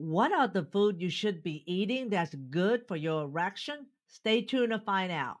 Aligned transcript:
What 0.00 0.32
are 0.32 0.48
the 0.48 0.64
food 0.64 1.02
you 1.02 1.10
should 1.10 1.42
be 1.42 1.62
eating 1.66 2.08
that's 2.08 2.34
good 2.34 2.88
for 2.88 2.96
your 2.96 3.24
erection? 3.24 3.88
Stay 4.08 4.40
tuned 4.40 4.72
to 4.72 4.78
find 4.78 5.12
out. 5.12 5.40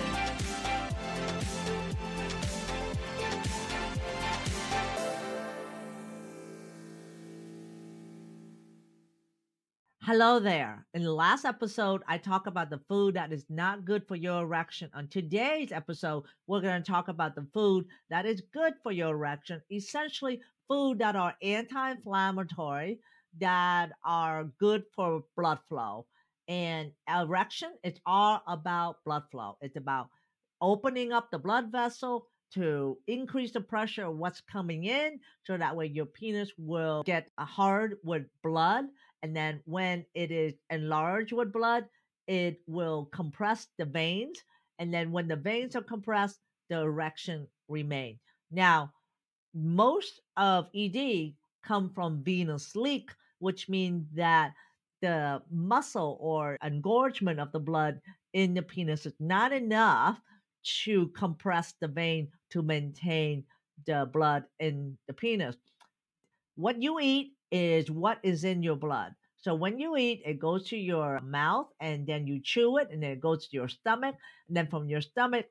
Hello 10.03 10.39
there. 10.39 10.87
In 10.95 11.03
the 11.03 11.13
last 11.13 11.45
episode, 11.45 12.01
I 12.07 12.17
talked 12.17 12.47
about 12.47 12.71
the 12.71 12.81
food 12.89 13.13
that 13.13 13.31
is 13.31 13.45
not 13.51 13.85
good 13.85 14.07
for 14.07 14.15
your 14.15 14.41
erection. 14.41 14.89
On 14.95 15.07
today's 15.07 15.71
episode, 15.71 16.23
we're 16.47 16.59
going 16.59 16.81
to 16.81 16.91
talk 16.91 17.07
about 17.07 17.35
the 17.35 17.45
food 17.53 17.85
that 18.09 18.25
is 18.25 18.41
good 18.51 18.73
for 18.81 18.91
your 18.91 19.13
erection, 19.13 19.61
essentially, 19.71 20.41
food 20.67 20.97
that 20.97 21.15
are 21.15 21.35
anti 21.43 21.91
inflammatory, 21.91 22.97
that 23.39 23.91
are 24.03 24.45
good 24.59 24.85
for 24.95 25.23
blood 25.37 25.59
flow. 25.69 26.07
And 26.47 26.93
erection, 27.07 27.69
it's 27.83 27.99
all 28.03 28.41
about 28.47 29.03
blood 29.05 29.25
flow. 29.29 29.57
It's 29.61 29.77
about 29.77 30.09
opening 30.61 31.11
up 31.11 31.29
the 31.29 31.37
blood 31.37 31.71
vessel 31.71 32.25
to 32.55 32.97
increase 33.05 33.51
the 33.51 33.61
pressure 33.61 34.05
of 34.05 34.17
what's 34.17 34.41
coming 34.41 34.85
in 34.85 35.19
so 35.43 35.57
that 35.57 35.75
way 35.75 35.85
your 35.85 36.07
penis 36.07 36.51
will 36.57 37.03
get 37.03 37.29
hard 37.37 37.97
with 38.03 38.23
blood 38.43 38.85
and 39.23 39.35
then 39.35 39.61
when 39.65 40.05
it 40.13 40.31
is 40.31 40.53
enlarged 40.69 41.31
with 41.31 41.53
blood, 41.53 41.85
it 42.27 42.61
will 42.67 43.05
compress 43.13 43.67
the 43.77 43.85
veins. 43.85 44.39
And 44.79 44.93
then 44.93 45.11
when 45.11 45.27
the 45.27 45.35
veins 45.35 45.75
are 45.75 45.81
compressed, 45.81 46.39
the 46.69 46.81
erection 46.81 47.47
remain. 47.67 48.19
Now, 48.51 48.93
most 49.53 50.21
of 50.37 50.69
ED 50.75 51.33
come 51.63 51.89
from 51.93 52.23
venous 52.23 52.75
leak, 52.75 53.11
which 53.39 53.69
means 53.69 54.07
that 54.13 54.53
the 55.01 55.41
muscle 55.51 56.17
or 56.21 56.57
engorgement 56.63 57.39
of 57.39 57.51
the 57.51 57.59
blood 57.59 57.99
in 58.33 58.53
the 58.53 58.61
penis 58.61 59.05
is 59.05 59.13
not 59.19 59.51
enough 59.51 60.19
to 60.83 61.07
compress 61.09 61.73
the 61.81 61.87
vein 61.87 62.29
to 62.51 62.61
maintain 62.61 63.43
the 63.85 64.09
blood 64.13 64.45
in 64.59 64.97
the 65.07 65.13
penis. 65.13 65.55
What 66.55 66.81
you 66.81 66.99
eat 66.99 67.33
is 67.51 67.91
what 67.91 68.19
is 68.23 68.43
in 68.43 68.63
your 68.63 68.75
blood. 68.75 69.13
So 69.37 69.55
when 69.55 69.79
you 69.79 69.97
eat, 69.97 70.21
it 70.25 70.39
goes 70.39 70.67
to 70.69 70.77
your 70.77 71.19
mouth 71.21 71.67
and 71.79 72.05
then 72.05 72.27
you 72.27 72.39
chew 72.43 72.77
it 72.77 72.89
and 72.91 73.01
then 73.01 73.11
it 73.11 73.21
goes 73.21 73.47
to 73.47 73.57
your 73.57 73.67
stomach. 73.67 74.15
And 74.47 74.55
then 74.55 74.67
from 74.67 74.87
your 74.87 75.01
stomach, 75.01 75.47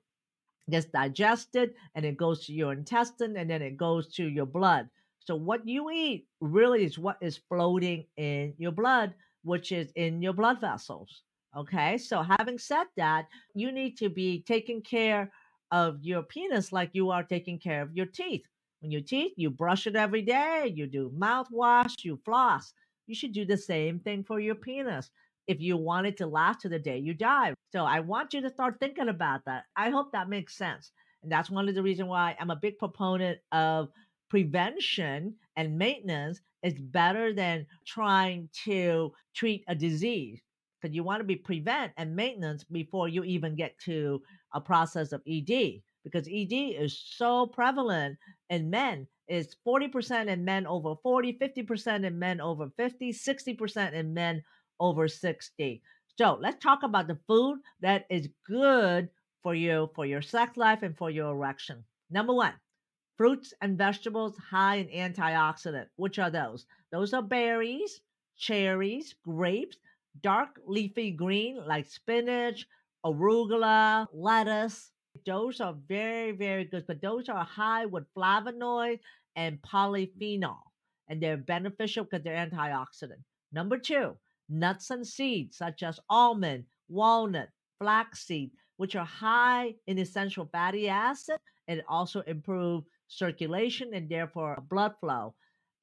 gets 0.70 0.86
digested 0.86 1.74
and 1.94 2.04
it 2.04 2.16
goes 2.16 2.46
to 2.46 2.52
your 2.52 2.72
intestine 2.72 3.36
and 3.36 3.50
then 3.50 3.62
it 3.62 3.76
goes 3.76 4.12
to 4.14 4.28
your 4.28 4.46
blood. 4.46 4.88
So 5.18 5.34
what 5.36 5.66
you 5.66 5.90
eat 5.90 6.26
really 6.40 6.84
is 6.84 6.98
what 6.98 7.18
is 7.20 7.40
floating 7.48 8.06
in 8.16 8.54
your 8.58 8.72
blood, 8.72 9.14
which 9.42 9.72
is 9.72 9.90
in 9.96 10.22
your 10.22 10.32
blood 10.32 10.60
vessels. 10.60 11.22
Okay. 11.56 11.98
So 11.98 12.22
having 12.22 12.58
said 12.58 12.86
that, 12.96 13.26
you 13.54 13.72
need 13.72 13.98
to 13.98 14.08
be 14.08 14.42
taking 14.46 14.82
care 14.82 15.32
of 15.72 15.98
your 16.02 16.22
penis 16.22 16.72
like 16.72 16.90
you 16.92 17.10
are 17.10 17.22
taking 17.22 17.58
care 17.58 17.82
of 17.82 17.94
your 17.94 18.06
teeth. 18.06 18.44
When 18.80 18.90
you 18.90 19.00
teeth, 19.00 19.32
you 19.36 19.50
brush 19.50 19.86
it 19.86 19.96
every 19.96 20.22
day, 20.22 20.72
you 20.74 20.86
do 20.86 21.10
mouthwash, 21.16 22.04
you 22.04 22.18
floss. 22.24 22.72
You 23.06 23.14
should 23.14 23.32
do 23.32 23.44
the 23.44 23.56
same 23.56 23.98
thing 23.98 24.24
for 24.24 24.40
your 24.40 24.54
penis 24.54 25.10
if 25.46 25.60
you 25.60 25.76
want 25.76 26.06
it 26.06 26.16
to 26.18 26.26
last 26.26 26.60
to 26.60 26.68
the 26.68 26.78
day 26.78 26.98
you 26.98 27.12
die. 27.12 27.54
So 27.72 27.84
I 27.84 28.00
want 28.00 28.32
you 28.32 28.40
to 28.40 28.50
start 28.50 28.76
thinking 28.78 29.08
about 29.08 29.44
that. 29.46 29.64
I 29.76 29.90
hope 29.90 30.12
that 30.12 30.28
makes 30.28 30.56
sense. 30.56 30.92
And 31.22 31.30
that's 31.30 31.50
one 31.50 31.68
of 31.68 31.74
the 31.74 31.82
reasons 31.82 32.08
why 32.08 32.36
I'm 32.38 32.50
a 32.50 32.56
big 32.56 32.78
proponent 32.78 33.38
of 33.52 33.90
prevention 34.28 35.34
and 35.56 35.76
maintenance 35.76 36.40
is 36.62 36.74
better 36.74 37.34
than 37.34 37.66
trying 37.84 38.48
to 38.64 39.12
treat 39.34 39.64
a 39.68 39.74
disease 39.74 40.40
because 40.80 40.94
you 40.94 41.02
want 41.02 41.20
to 41.20 41.24
be 41.24 41.36
prevent 41.36 41.92
and 41.96 42.14
maintenance 42.14 42.64
before 42.64 43.08
you 43.08 43.24
even 43.24 43.54
get 43.54 43.78
to 43.80 44.22
a 44.54 44.60
process 44.60 45.12
of 45.12 45.20
ED 45.28 45.82
because 46.04 46.26
ED 46.28 46.72
is 46.82 46.98
so 46.98 47.46
prevalent 47.46 48.18
in 48.48 48.70
men 48.70 49.06
It's 49.28 49.56
40% 49.66 50.28
in 50.28 50.44
men 50.44 50.66
over 50.66 50.94
40, 51.02 51.32
50% 51.38 52.04
in 52.04 52.18
men 52.18 52.40
over 52.40 52.68
50, 52.76 53.12
60% 53.12 53.92
in 53.92 54.12
men 54.14 54.42
over 54.80 55.08
60. 55.08 55.82
So 56.18 56.38
let's 56.40 56.62
talk 56.62 56.82
about 56.82 57.06
the 57.08 57.18
food 57.26 57.60
that 57.80 58.06
is 58.10 58.28
good 58.46 59.08
for 59.42 59.54
you, 59.54 59.90
for 59.94 60.04
your 60.06 60.22
sex 60.22 60.56
life, 60.56 60.82
and 60.82 60.96
for 60.96 61.10
your 61.10 61.30
erection. 61.32 61.84
Number 62.10 62.34
one, 62.34 62.54
fruits 63.16 63.54
and 63.60 63.78
vegetables 63.78 64.36
high 64.38 64.76
in 64.76 65.12
antioxidant. 65.12 65.86
Which 65.96 66.18
are 66.18 66.30
those? 66.30 66.66
Those 66.90 67.12
are 67.14 67.22
berries, 67.22 68.00
cherries, 68.36 69.14
grapes, 69.24 69.76
dark 70.22 70.60
leafy 70.66 71.12
green 71.12 71.56
like 71.66 71.86
spinach, 71.86 72.66
arugula, 73.04 74.08
lettuce. 74.12 74.90
Those 75.26 75.60
are 75.60 75.74
very, 75.88 76.32
very 76.32 76.64
good, 76.64 76.86
but 76.86 77.02
those 77.02 77.28
are 77.28 77.44
high 77.44 77.86
with 77.86 78.12
flavonoids 78.14 79.00
and 79.36 79.60
polyphenol, 79.62 80.60
and 81.08 81.22
they're 81.22 81.36
beneficial 81.36 82.04
because 82.04 82.22
they're 82.24 82.46
antioxidant. 82.46 83.22
Number 83.52 83.78
two, 83.78 84.16
nuts 84.48 84.90
and 84.90 85.06
seeds 85.06 85.56
such 85.56 85.82
as 85.82 86.00
almond, 86.08 86.64
walnut, 86.88 87.48
flaxseed, 87.78 88.50
which 88.76 88.96
are 88.96 89.04
high 89.04 89.74
in 89.86 89.98
essential 89.98 90.48
fatty 90.52 90.88
acid 90.88 91.38
and 91.68 91.82
also 91.88 92.20
improve 92.22 92.84
circulation 93.08 93.94
and 93.94 94.08
therefore 94.08 94.62
blood 94.68 94.94
flow. 95.00 95.34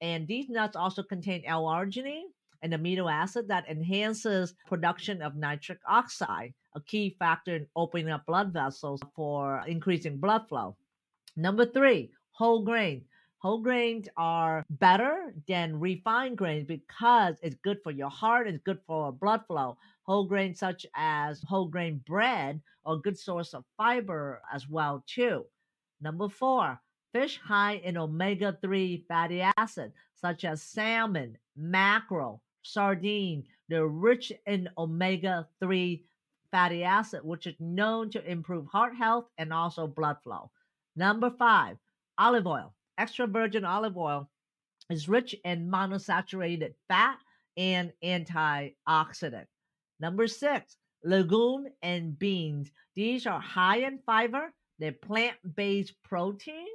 And 0.01 0.27
these 0.27 0.49
nuts 0.49 0.75
also 0.75 1.03
contain 1.03 1.43
L-arginine, 1.45 2.31
an 2.61 2.71
amino 2.71 3.11
acid 3.11 3.47
that 3.47 3.67
enhances 3.69 4.53
production 4.67 5.21
of 5.21 5.35
nitric 5.35 5.79
oxide, 5.87 6.53
a 6.75 6.81
key 6.81 7.15
factor 7.19 7.55
in 7.55 7.67
opening 7.75 8.09
up 8.09 8.25
blood 8.25 8.53
vessels 8.53 9.01
for 9.15 9.63
increasing 9.67 10.17
blood 10.17 10.47
flow. 10.47 10.75
Number 11.35 11.65
three, 11.65 12.11
whole 12.31 12.63
grain. 12.63 13.05
Whole 13.39 13.59
grains 13.59 14.09
are 14.17 14.65
better 14.69 15.33
than 15.47 15.79
refined 15.79 16.37
grains 16.37 16.65
because 16.65 17.35
it's 17.43 17.55
good 17.63 17.77
for 17.83 17.91
your 17.91 18.09
heart, 18.09 18.47
it's 18.47 18.63
good 18.63 18.79
for 18.87 19.11
blood 19.11 19.41
flow. 19.45 19.77
Whole 20.03 20.25
grains 20.25 20.59
such 20.59 20.85
as 20.95 21.41
whole 21.43 21.67
grain 21.67 22.01
bread 22.07 22.59
are 22.85 22.95
a 22.95 22.99
good 22.99 23.17
source 23.17 23.53
of 23.53 23.63
fiber 23.77 24.41
as 24.51 24.67
well 24.67 25.03
too. 25.05 25.45
Number 26.01 26.29
four, 26.29 26.79
fish 27.13 27.39
high 27.43 27.75
in 27.83 27.97
omega-3 27.97 29.05
fatty 29.07 29.43
acid 29.57 29.93
such 30.15 30.43
as 30.43 30.63
salmon, 30.63 31.37
mackerel, 31.55 32.41
sardine. 32.63 33.43
They're 33.69 33.87
rich 33.87 34.31
in 34.45 34.69
omega-3 34.77 36.01
fatty 36.51 36.83
acid, 36.83 37.21
which 37.23 37.47
is 37.47 37.55
known 37.59 38.09
to 38.11 38.31
improve 38.31 38.67
heart 38.67 38.95
health 38.95 39.25
and 39.37 39.51
also 39.51 39.87
blood 39.87 40.17
flow. 40.23 40.51
Number 40.95 41.29
five, 41.37 41.77
olive 42.17 42.47
oil 42.47 42.73
extra 42.97 43.27
virgin 43.27 43.63
olive 43.63 43.97
oil 43.97 44.29
is 44.89 45.07
rich 45.07 45.35
in 45.43 45.69
monosaturated 45.69 46.73
fat 46.87 47.17
and 47.55 47.91
antioxidant. 48.03 49.45
Number 49.99 50.27
six, 50.27 50.77
legume 51.03 51.67
and 51.81 52.17
beans. 52.17 52.71
These 52.95 53.27
are 53.27 53.39
high 53.39 53.79
in 53.79 53.99
fiber, 54.05 54.53
they're 54.79 54.91
plant 54.91 55.37
based 55.55 55.93
protein, 56.03 56.67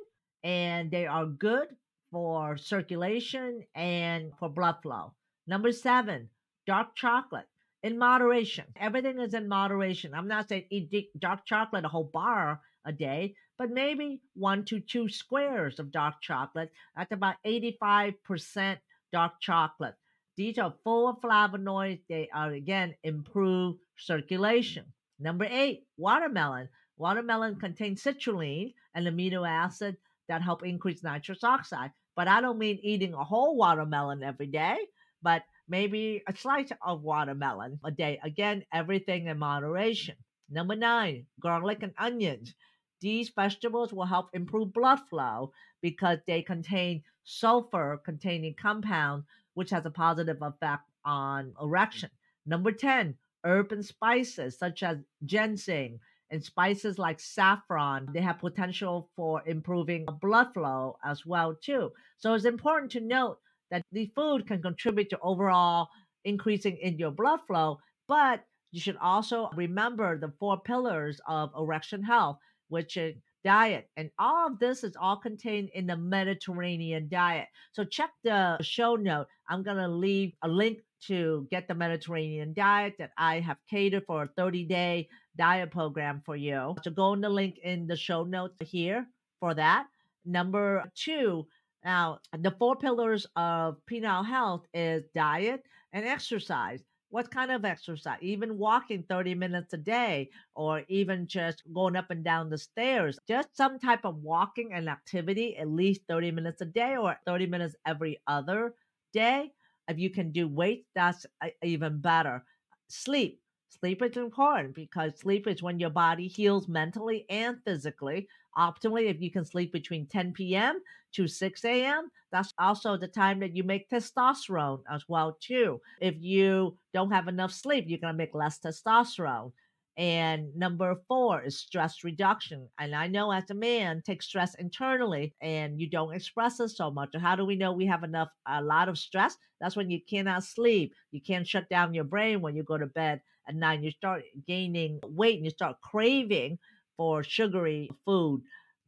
and 0.44 0.90
they 0.90 1.06
are 1.06 1.26
good 1.26 1.68
for 2.10 2.56
circulation 2.56 3.64
and 3.74 4.32
for 4.38 4.48
blood 4.48 4.76
flow. 4.82 5.14
Number 5.46 5.72
seven, 5.72 6.28
dark 6.66 6.94
chocolate 6.94 7.48
in 7.82 7.98
moderation. 7.98 8.64
Everything 8.76 9.18
is 9.20 9.34
in 9.34 9.48
moderation. 9.48 10.14
I'm 10.14 10.28
not 10.28 10.48
saying 10.48 10.66
eat 10.70 11.08
dark 11.18 11.44
chocolate 11.44 11.84
a 11.84 11.88
whole 11.88 12.10
bar 12.12 12.60
a 12.84 12.92
day, 12.92 13.34
but 13.58 13.70
maybe 13.70 14.20
one 14.34 14.64
to 14.66 14.80
two 14.80 15.08
squares 15.08 15.78
of 15.78 15.92
dark 15.92 16.20
chocolate. 16.20 16.70
That's 16.96 17.12
about 17.12 17.36
85% 17.44 18.78
dark 19.12 19.40
chocolate. 19.40 19.94
These 20.36 20.58
are 20.58 20.74
full 20.84 21.08
of 21.08 21.20
flavonoids. 21.20 22.00
They 22.08 22.28
are, 22.32 22.50
again, 22.50 22.94
improve 23.02 23.76
circulation. 23.96 24.84
Number 25.18 25.46
eight, 25.50 25.86
watermelon. 25.96 26.68
Watermelon 26.96 27.56
contains 27.56 28.02
citrulline, 28.02 28.74
an 28.94 29.04
amino 29.04 29.48
acid 29.48 29.96
that 30.28 30.42
help 30.42 30.64
increase 30.64 31.02
nitrous 31.02 31.44
oxide. 31.44 31.90
But 32.16 32.28
I 32.28 32.40
don't 32.40 32.58
mean 32.58 32.78
eating 32.82 33.14
a 33.14 33.24
whole 33.24 33.56
watermelon 33.56 34.22
every 34.22 34.46
day, 34.46 34.76
but 35.22 35.42
maybe 35.68 36.22
a 36.28 36.36
slice 36.36 36.72
of 36.84 37.02
watermelon 37.02 37.78
a 37.84 37.90
day. 37.90 38.20
Again, 38.22 38.64
everything 38.72 39.26
in 39.26 39.38
moderation. 39.38 40.16
Number 40.50 40.76
nine, 40.76 41.26
garlic 41.40 41.82
and 41.82 41.94
onions. 41.98 42.54
These 43.00 43.30
vegetables 43.30 43.92
will 43.92 44.04
help 44.04 44.28
improve 44.32 44.72
blood 44.72 45.00
flow 45.08 45.52
because 45.80 46.18
they 46.26 46.42
contain 46.42 47.02
sulfur 47.24 48.00
containing 48.04 48.54
compound, 48.54 49.24
which 49.54 49.70
has 49.70 49.86
a 49.86 49.90
positive 49.90 50.38
effect 50.40 50.84
on 51.04 51.54
erection. 51.60 52.10
Number 52.46 52.72
10, 52.72 53.16
herb 53.44 53.72
and 53.72 53.84
spices 53.84 54.58
such 54.58 54.82
as 54.82 54.98
ginseng 55.24 55.98
and 56.30 56.42
spices 56.44 56.98
like 56.98 57.20
saffron. 57.20 58.08
They 58.12 58.20
have 58.20 58.38
potential 58.38 59.10
for 59.16 59.42
improving 59.46 60.06
blood 60.20 60.54
flow 60.54 60.98
as 61.04 61.26
well 61.26 61.54
too. 61.54 61.92
So 62.18 62.34
it's 62.34 62.44
important 62.44 62.92
to 62.92 63.00
note 63.00 63.38
that 63.72 63.82
the 63.90 64.12
food 64.14 64.46
can 64.46 64.62
contribute 64.62 65.10
to 65.10 65.18
overall 65.20 65.88
increasing 66.24 66.76
in 66.76 66.98
your 66.98 67.10
blood 67.10 67.40
flow, 67.48 67.78
but 68.06 68.44
you 68.70 68.80
should 68.80 68.98
also 68.98 69.50
remember 69.56 70.18
the 70.18 70.32
four 70.38 70.60
pillars 70.60 71.20
of 71.26 71.50
erection 71.58 72.02
health, 72.02 72.38
which 72.68 72.96
is 72.96 73.16
diet. 73.44 73.88
And 73.96 74.10
all 74.18 74.46
of 74.46 74.58
this 74.58 74.84
is 74.84 74.94
all 75.00 75.16
contained 75.16 75.70
in 75.74 75.86
the 75.86 75.96
Mediterranean 75.96 77.08
diet. 77.08 77.48
So 77.72 77.82
check 77.82 78.10
the 78.22 78.58
show 78.62 78.94
note. 78.94 79.26
I'm 79.48 79.62
going 79.62 79.78
to 79.78 79.88
leave 79.88 80.32
a 80.42 80.48
link 80.48 80.78
to 81.08 81.48
get 81.50 81.66
the 81.66 81.74
Mediterranean 81.74 82.54
diet 82.54 82.94
that 82.98 83.10
I 83.18 83.40
have 83.40 83.56
catered 83.68 84.04
for 84.06 84.24
a 84.24 84.28
30 84.36 84.64
day 84.66 85.08
diet 85.36 85.70
program 85.70 86.22
for 86.24 86.36
you. 86.36 86.76
So 86.84 86.90
go 86.90 87.14
in 87.14 87.20
the 87.20 87.28
link 87.28 87.58
in 87.64 87.86
the 87.86 87.96
show 87.96 88.22
notes 88.22 88.54
here 88.60 89.06
for 89.40 89.54
that. 89.54 89.86
Number 90.24 90.84
two, 90.94 91.46
now 91.84 92.20
the 92.36 92.50
four 92.52 92.76
pillars 92.76 93.26
of 93.36 93.76
penile 93.90 94.24
health 94.26 94.66
is 94.74 95.04
diet 95.14 95.64
and 95.92 96.06
exercise. 96.06 96.82
What 97.10 97.30
kind 97.30 97.50
of 97.50 97.64
exercise? 97.64 98.18
Even 98.22 98.56
walking 98.56 99.04
30 99.08 99.34
minutes 99.34 99.74
a 99.74 99.76
day 99.76 100.30
or 100.54 100.82
even 100.88 101.26
just 101.26 101.62
going 101.74 101.94
up 101.96 102.10
and 102.10 102.24
down 102.24 102.48
the 102.48 102.56
stairs. 102.58 103.18
Just 103.28 103.54
some 103.56 103.78
type 103.78 104.04
of 104.04 104.16
walking 104.22 104.72
and 104.72 104.88
activity 104.88 105.56
at 105.58 105.68
least 105.68 106.02
30 106.08 106.30
minutes 106.30 106.62
a 106.62 106.66
day 106.66 106.96
or 106.96 107.16
30 107.26 107.46
minutes 107.46 107.76
every 107.86 108.18
other 108.26 108.74
day. 109.12 109.52
If 109.88 109.98
you 109.98 110.08
can 110.10 110.32
do 110.32 110.48
weight 110.48 110.86
that's 110.94 111.26
uh, 111.42 111.48
even 111.62 112.00
better. 112.00 112.44
Sleep 112.88 113.41
Sleep 113.80 114.02
is 114.02 114.18
important 114.18 114.74
because 114.74 115.18
sleep 115.18 115.46
is 115.46 115.62
when 115.62 115.80
your 115.80 115.88
body 115.88 116.28
heals 116.28 116.68
mentally 116.68 117.24
and 117.30 117.56
physically. 117.64 118.28
Optimally, 118.56 119.06
if 119.06 119.18
you 119.18 119.30
can 119.30 119.46
sleep 119.46 119.72
between 119.72 120.06
10 120.06 120.34
p.m. 120.34 120.78
to 121.12 121.26
6 121.26 121.64
a.m., 121.64 122.10
that's 122.30 122.52
also 122.58 122.98
the 122.98 123.08
time 123.08 123.40
that 123.40 123.56
you 123.56 123.64
make 123.64 123.88
testosterone 123.88 124.82
as 124.90 125.04
well 125.08 125.38
too. 125.40 125.80
If 126.02 126.16
you 126.20 126.76
don't 126.92 127.12
have 127.12 127.28
enough 127.28 127.50
sleep, 127.50 127.86
you're 127.88 127.98
going 127.98 128.12
to 128.12 128.18
make 128.18 128.34
less 128.34 128.58
testosterone. 128.60 129.52
And 129.96 130.54
number 130.54 130.94
four 131.08 131.42
is 131.42 131.58
stress 131.58 132.04
reduction. 132.04 132.68
And 132.78 132.94
I 132.94 133.06
know 133.06 133.30
as 133.30 133.50
a 133.50 133.54
man, 133.54 134.02
take 134.04 134.22
stress 134.22 134.54
internally 134.56 135.34
and 135.40 135.80
you 135.80 135.88
don't 135.88 136.14
express 136.14 136.60
it 136.60 136.68
so 136.70 136.90
much. 136.90 137.10
How 137.18 137.36
do 137.36 137.44
we 137.46 137.56
know 137.56 137.72
we 137.72 137.86
have 137.86 138.04
enough, 138.04 138.28
a 138.46 138.62
lot 138.62 138.90
of 138.90 138.98
stress? 138.98 139.36
That's 139.60 139.76
when 139.76 139.90
you 139.90 140.00
cannot 140.08 140.44
sleep. 140.44 140.94
You 141.10 141.20
can't 141.20 141.48
shut 141.48 141.68
down 141.70 141.94
your 141.94 142.04
brain 142.04 142.42
when 142.42 142.54
you 142.54 142.62
go 142.62 142.76
to 142.76 142.86
bed 142.86 143.20
at 143.48 143.54
night. 143.54 143.82
You 143.82 143.90
start 143.90 144.22
gaining 144.46 145.00
weight 145.04 145.36
and 145.36 145.44
you 145.44 145.50
start 145.50 145.80
craving 145.82 146.58
for 146.96 147.22
sugary 147.24 147.90
food. 148.04 148.42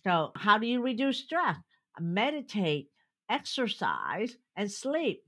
So, 0.04 0.32
how 0.36 0.58
do 0.58 0.66
you 0.66 0.82
reduce 0.82 1.18
stress? 1.18 1.56
Meditate, 1.98 2.90
exercise, 3.30 4.36
and 4.56 4.70
sleep. 4.70 5.22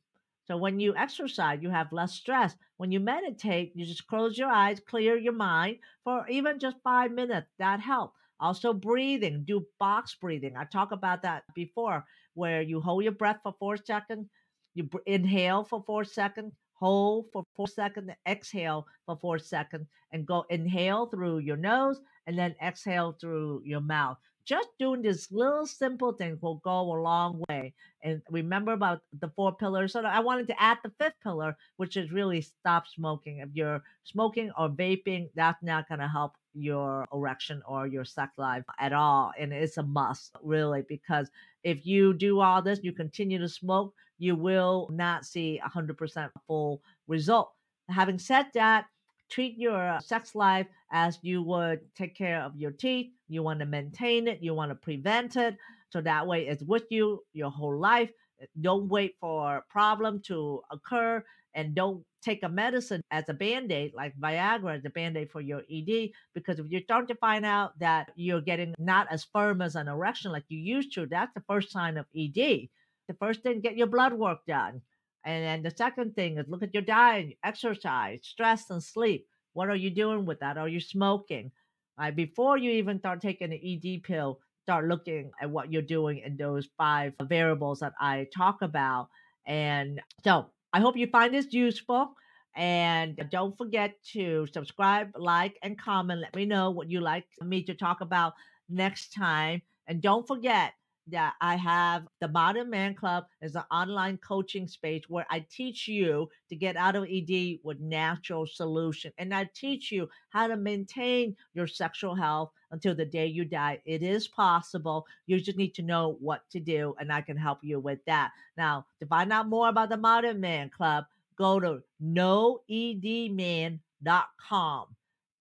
So 0.47 0.57
when 0.57 0.79
you 0.79 0.95
exercise, 0.95 1.59
you 1.61 1.71
have 1.71 1.93
less 1.93 2.13
stress. 2.15 2.55
When 2.77 2.93
you 2.93 3.01
meditate, 3.01 3.73
you 3.75 3.85
just 3.85 4.07
close 4.07 4.39
your 4.39 4.49
eyes, 4.49 4.81
clear 4.81 5.17
your 5.17 5.33
mind 5.33 5.79
for 6.05 6.27
even 6.29 6.59
just 6.61 6.77
five 6.85 7.11
minutes. 7.11 7.49
That 7.59 7.81
helps. 7.81 8.15
Also, 8.39 8.73
breathing, 8.73 9.45
do 9.45 9.67
box 9.81 10.15
breathing. 10.21 10.57
I 10.57 10.65
talked 10.65 10.93
about 10.93 11.23
that 11.23 11.43
before, 11.55 12.05
where 12.35 12.63
you 12.63 12.81
hold 12.81 13.03
your 13.03 13.13
breath 13.13 13.41
for 13.43 13.55
four 13.59 13.77
seconds, 13.77 14.29
you 14.75 14.89
inhale 15.07 15.65
for 15.65 15.83
four 15.87 16.05
seconds, 16.05 16.53
hold 16.79 17.27
for 17.33 17.45
four 17.55 17.69
seconds, 17.69 18.11
exhale 18.27 18.87
for 19.07 19.17
four 19.17 19.39
seconds, 19.39 19.89
and 20.13 20.27
go 20.27 20.45
inhale 20.51 21.07
through 21.07 21.39
your 21.39 21.57
nose 21.57 22.01
and 22.27 22.39
then 22.39 22.55
exhale 22.63 23.13
through 23.13 23.63
your 23.65 23.81
mouth 23.81 24.19
just 24.47 24.69
doing 24.79 25.03
this 25.03 25.31
little 25.33 25.67
simple 25.67 26.13
thing 26.13 26.39
will 26.41 26.57
go 26.57 26.81
a 26.81 27.03
long 27.03 27.43
way. 27.49 27.75
And 28.03 28.23
remember 28.31 28.73
about 28.73 29.03
the 29.21 29.29
four 29.29 29.55
pillars. 29.55 29.93
So 29.93 30.03
I 30.03 30.21
wanted 30.21 30.47
to 30.47 30.63
add 30.63 30.79
the 30.85 30.93
fifth 31.01 31.17
pillar, 31.23 31.57
which 31.77 31.97
is 31.97 32.13
really 32.13 32.41
stop 32.41 32.87
smoking. 32.87 33.39
If 33.39 33.49
you're 33.53 33.83
smoking 34.05 34.53
or 34.57 34.69
vaping, 34.69 35.29
that's 35.35 35.63
not 35.63 35.89
going 35.89 35.99
to 35.99 36.09
help 36.09 36.35
your 36.55 37.07
erection 37.13 37.61
or 37.67 37.89
your 37.89 38.05
sex 38.05 38.39
life 38.39 38.65
at 38.79 38.93
all. 38.93 39.33
And 39.39 39.53
it's 39.53 39.79
a 39.79 39.83
must, 39.83 40.37
really, 40.43 40.83
because 40.89 41.29
if 41.65 41.85
you 41.85 42.15
do 42.15 42.41
all 42.41 42.63
this, 42.63 42.79
you 42.83 42.93
continue 42.93 43.39
to 43.41 43.49
smoke, 43.49 43.95
you 44.19 44.37
will 44.37 44.89
not 44.93 45.27
see 45.27 45.59
a 45.59 45.69
100% 45.69 46.31
full 46.47 46.81
result. 47.09 47.53
Having 47.89 48.21
said 48.21 48.47
that, 48.55 48.87
treat 49.29 49.59
your 49.59 49.99
sex 50.01 50.37
life 50.37 50.69
as 50.93 51.19
you 51.23 51.43
would 51.43 51.81
take 51.97 52.15
care 52.15 52.41
of 52.43 52.57
your 52.57 52.71
teeth. 52.71 53.11
You 53.29 53.43
want 53.43 53.61
to 53.61 53.67
maintain 53.67 54.29
it, 54.29 54.43
you 54.43 54.55
want 54.55 54.71
to 54.71 54.75
prevent 54.75 55.37
it. 55.37 55.57
So 55.91 56.01
that 56.03 56.27
way 56.27 56.47
it's 56.47 56.63
with 56.63 56.85
you 56.91 57.23
your 57.33 57.51
whole 57.51 57.79
life. 57.79 58.11
Eh, 58.41 58.47
don't 58.61 58.89
wait 58.89 59.17
for 59.21 59.59
a 59.59 59.63
problem 59.71 60.21
to 60.27 60.63
occur 60.71 61.25
and 61.55 61.75
don't 61.75 62.05
take 62.23 62.43
a 62.43 62.49
medicine 62.49 63.01
as 63.11 63.29
a 63.29 63.35
band-aid 63.35 63.93
like 63.95 64.13
viagra 64.19 64.77
as 64.77 64.85
a 64.85 64.91
band-aid 64.91 65.31
for 65.31 65.41
your 65.41 65.63
ed 65.71 66.11
because 66.35 66.59
if 66.59 66.67
you're 66.69 66.83
starting 66.83 67.07
to 67.07 67.15
find 67.15 67.47
out 67.47 67.79
that 67.79 68.11
you're 68.17 68.41
getting 68.41 68.75
not 68.79 69.07
as 69.11 69.25
firm 69.33 69.63
as 69.63 69.77
an 69.77 69.87
erection 69.87 70.33
like 70.33 70.45
you 70.49 70.59
used 70.59 70.93
to 70.93 71.07
that's 71.07 71.33
the 71.35 71.43
first 71.47 71.71
sign 71.71 71.97
of 71.97 72.05
ed 72.17 72.35
the 72.35 73.15
first 73.21 73.43
thing 73.43 73.61
get 73.61 73.77
your 73.77 73.87
blood 73.87 74.13
work 74.13 74.41
done 74.47 74.83
and 75.27 75.45
then 75.45 75.63
the 75.65 75.77
second 75.77 76.15
thing 76.15 76.39
is 76.39 76.47
look 76.49 76.63
at 76.63 76.73
your 76.73 76.85
diet, 76.85 77.37
exercise, 77.43 78.21
stress, 78.23 78.71
and 78.71 78.83
sleep. 78.83 79.27
What 79.55 79.69
are 79.69 79.75
you 79.77 79.91
doing 79.91 80.25
with 80.25 80.39
that? 80.39 80.57
Are 80.57 80.69
you 80.69 80.79
smoking? 80.79 81.51
Right, 81.99 82.15
before 82.15 82.59
you 82.59 82.73
even 82.73 82.99
start 82.99 83.23
taking 83.23 83.51
the 83.51 83.57
ED 83.57 84.03
pill, 84.03 84.41
start 84.65 84.87
looking 84.87 85.31
at 85.41 85.49
what 85.49 85.73
you're 85.73 85.81
doing 85.81 86.19
in 86.19 86.37
those 86.37 86.69
five 86.77 87.15
variables 87.23 87.81
that 87.81 87.95
I 87.99 88.27
talk 88.37 88.61
about. 88.61 89.09
And 89.47 90.03
so 90.23 90.51
I 90.73 90.81
hope 90.81 90.97
you 90.97 91.07
find 91.07 91.33
this 91.33 91.53
useful. 91.53 92.15
And 92.55 93.19
don't 93.31 93.57
forget 93.57 93.95
to 94.13 94.47
subscribe, 94.53 95.11
like, 95.17 95.59
and 95.63 95.79
comment. 95.79 96.21
Let 96.21 96.35
me 96.35 96.47
know 96.47 96.71
what 96.71 96.91
you 96.91 97.01
like 97.01 97.25
me 97.41 97.63
to 97.65 97.75
talk 97.75 98.01
about 98.01 98.35
next 98.69 99.15
time. 99.15 99.63
And 99.87 100.03
don't 100.03 100.27
forget, 100.27 100.73
that 101.09 101.35
I 101.41 101.57
have 101.57 102.07
the 102.21 102.29
Modern 102.29 102.71
Man 102.71 102.95
Club 102.95 103.25
is 103.41 103.55
an 103.55 103.65
online 103.71 104.19
coaching 104.19 104.67
space 104.67 105.05
where 105.09 105.27
I 105.31 105.47
teach 105.51 105.87
you 105.87 106.29
to 106.49 106.57
get 106.57 106.77
out 106.77 106.97
of 106.97 107.05
ED 107.11 107.59
with 107.63 107.81
natural 107.81 108.47
solution. 108.47 109.13
And 109.19 109.33
I 109.35 109.49
teach 109.55 109.93
you 109.93 110.09
how 110.31 110.49
to 110.49 110.57
maintain 110.57 111.37
your 111.55 111.67
sexual 111.67 112.15
health 112.15 112.51
until 112.71 112.95
the 112.95 113.05
day 113.05 113.27
you 113.27 113.45
die. 113.45 113.81
It 113.85 114.03
is 114.03 114.29
possible. 114.29 115.07
You 115.27 115.41
just 115.41 115.59
need 115.59 115.75
to 115.75 115.83
know 115.83 116.17
what 116.21 116.43
to 116.51 116.61
do, 116.61 116.95
and 116.99 117.13
I 117.13 117.21
can 117.21 117.37
help 117.37 117.61
you 117.63 117.79
with 117.79 118.05
that. 118.07 118.33
Now, 118.57 118.87
to 119.01 119.07
find 119.07 119.33
out 119.33 119.49
more 119.49 119.69
about 119.69 119.91
the 119.91 119.97
Modern 119.97 120.41
Man 120.41 120.71
Club, 120.71 121.05
go 121.37 121.61
to 121.61 121.83
noedman.com. 122.03 123.81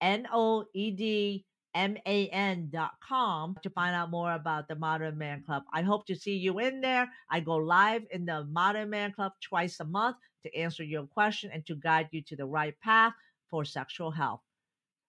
N 0.01 0.27
O 0.31 0.65
E 0.73 0.91
D 0.91 1.45
man.com 1.75 3.57
to 3.61 3.69
find 3.69 3.95
out 3.95 4.09
more 4.09 4.33
about 4.33 4.67
the 4.67 4.75
Modern 4.75 5.17
Man 5.17 5.43
Club. 5.45 5.63
I 5.73 5.81
hope 5.81 6.05
to 6.07 6.15
see 6.15 6.35
you 6.35 6.59
in 6.59 6.81
there. 6.81 7.09
I 7.29 7.41
go 7.41 7.55
live 7.55 8.03
in 8.11 8.25
the 8.25 8.45
Modern 8.45 8.89
Man 8.89 9.11
Club 9.11 9.33
twice 9.41 9.79
a 9.79 9.85
month 9.85 10.17
to 10.43 10.55
answer 10.55 10.83
your 10.83 11.05
question 11.05 11.51
and 11.53 11.65
to 11.65 11.75
guide 11.75 12.07
you 12.11 12.21
to 12.23 12.35
the 12.35 12.45
right 12.45 12.75
path 12.81 13.13
for 13.49 13.65
sexual 13.65 14.11
health. 14.11 14.41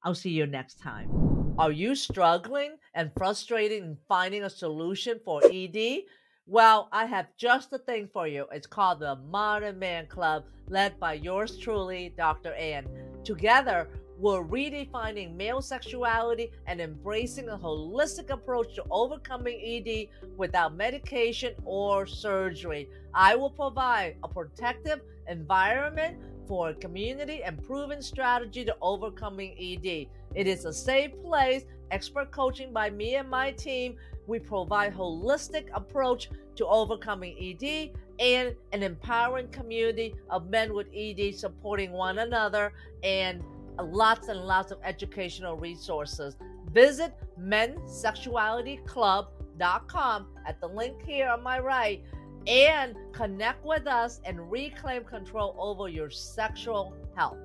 I'll 0.02 0.14
see 0.14 0.30
you 0.30 0.46
next 0.46 0.80
time. 0.80 1.54
Are 1.58 1.72
you 1.72 1.94
struggling 1.94 2.76
and 2.94 3.10
frustrated 3.16 3.82
in 3.82 3.96
finding 4.08 4.44
a 4.44 4.50
solution 4.50 5.20
for 5.24 5.40
ED? 5.52 6.02
Well, 6.46 6.88
I 6.92 7.06
have 7.06 7.26
just 7.36 7.70
the 7.70 7.78
thing 7.78 8.08
for 8.12 8.28
you. 8.28 8.46
It's 8.52 8.66
called 8.66 9.00
the 9.00 9.16
Modern 9.16 9.78
Man 9.78 10.06
Club, 10.06 10.44
led 10.68 11.00
by 11.00 11.14
yours 11.14 11.58
truly, 11.58 12.14
Dr. 12.16 12.52
Ann. 12.54 12.86
Together, 13.24 13.88
we're 14.18 14.42
redefining 14.42 15.36
male 15.36 15.60
sexuality 15.60 16.50
and 16.66 16.80
embracing 16.80 17.48
a 17.48 17.58
holistic 17.58 18.30
approach 18.30 18.74
to 18.74 18.84
overcoming 18.90 19.60
ED 19.62 20.08
without 20.36 20.74
medication 20.74 21.54
or 21.64 22.06
surgery. 22.06 22.88
I 23.12 23.36
will 23.36 23.50
provide 23.50 24.16
a 24.22 24.28
protective 24.28 25.00
environment 25.28 26.16
for 26.46 26.70
a 26.70 26.74
community 26.74 27.42
and 27.42 27.62
proven 27.62 28.00
strategy 28.00 28.64
to 28.64 28.76
overcoming 28.80 29.54
ED. 29.58 30.06
It 30.34 30.46
is 30.46 30.64
a 30.64 30.72
safe 30.72 31.10
place, 31.22 31.64
expert 31.90 32.30
coaching 32.30 32.72
by 32.72 32.90
me 32.90 33.16
and 33.16 33.28
my 33.28 33.50
team. 33.52 33.96
We 34.26 34.38
provide 34.38 34.94
holistic 34.94 35.66
approach 35.74 36.30
to 36.56 36.66
overcoming 36.66 37.36
ED 37.38 37.90
and 38.18 38.54
an 38.72 38.82
empowering 38.82 39.48
community 39.48 40.14
of 40.30 40.48
men 40.48 40.72
with 40.72 40.86
ED 40.94 41.34
supporting 41.34 41.92
one 41.92 42.18
another 42.18 42.72
and 43.02 43.42
lots 43.82 44.28
and 44.28 44.40
lots 44.40 44.72
of 44.72 44.78
educational 44.84 45.56
resources. 45.56 46.36
Visit 46.72 47.14
mensexualityclub.com 47.40 50.26
at 50.46 50.60
the 50.60 50.66
link 50.66 51.02
here 51.04 51.28
on 51.28 51.42
my 51.42 51.58
right 51.58 52.02
and 52.46 52.94
connect 53.12 53.64
with 53.64 53.86
us 53.86 54.20
and 54.24 54.50
reclaim 54.50 55.04
control 55.04 55.54
over 55.58 55.88
your 55.88 56.10
sexual 56.10 56.94
health. 57.16 57.38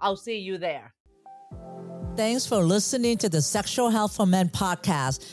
I'll 0.00 0.16
see 0.16 0.38
you 0.38 0.58
there. 0.58 0.92
Thanks 2.16 2.46
for 2.46 2.62
listening 2.62 3.18
to 3.18 3.28
the 3.28 3.42
Sexual 3.42 3.90
Health 3.90 4.14
for 4.14 4.26
Men 4.26 4.48
podcast. 4.48 5.32